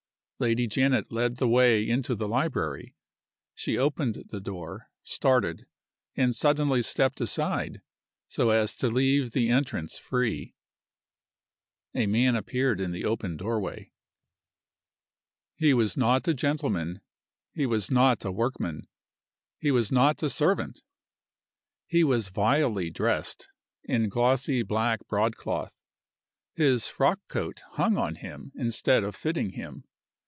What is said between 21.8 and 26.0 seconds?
He was vilely dressed, in glossy black broadcloth.